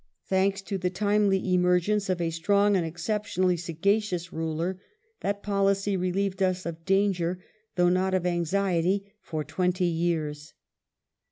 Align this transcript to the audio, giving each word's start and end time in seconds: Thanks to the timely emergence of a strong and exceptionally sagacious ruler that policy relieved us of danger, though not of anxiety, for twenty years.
Thanks 0.25 0.63
to 0.63 0.79
the 0.79 0.89
timely 0.89 1.53
emergence 1.53 2.09
of 2.09 2.19
a 2.19 2.31
strong 2.31 2.75
and 2.75 2.83
exceptionally 2.83 3.55
sagacious 3.55 4.33
ruler 4.33 4.81
that 5.19 5.43
policy 5.43 5.95
relieved 5.95 6.41
us 6.41 6.65
of 6.65 6.85
danger, 6.85 7.43
though 7.75 7.89
not 7.89 8.15
of 8.15 8.25
anxiety, 8.25 9.13
for 9.21 9.43
twenty 9.43 9.85
years. 9.85 10.55